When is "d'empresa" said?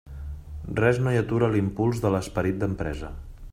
2.65-3.15